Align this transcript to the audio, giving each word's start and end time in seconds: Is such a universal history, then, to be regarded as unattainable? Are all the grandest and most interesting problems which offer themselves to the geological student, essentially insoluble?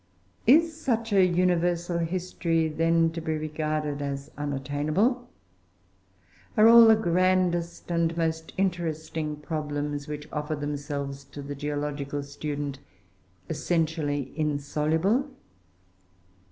Is 0.47 0.75
such 0.81 1.13
a 1.13 1.23
universal 1.23 1.99
history, 1.99 2.67
then, 2.67 3.11
to 3.11 3.21
be 3.21 3.37
regarded 3.37 4.01
as 4.01 4.31
unattainable? 4.35 5.29
Are 6.57 6.67
all 6.67 6.87
the 6.87 6.95
grandest 6.95 7.91
and 7.91 8.17
most 8.17 8.51
interesting 8.57 9.35
problems 9.35 10.07
which 10.07 10.27
offer 10.33 10.55
themselves 10.55 11.23
to 11.25 11.43
the 11.43 11.53
geological 11.53 12.23
student, 12.23 12.79
essentially 13.47 14.33
insoluble? 14.35 15.29